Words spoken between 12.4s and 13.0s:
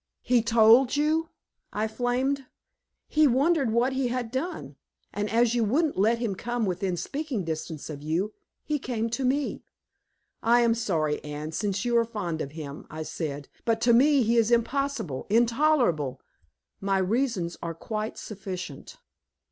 of him,"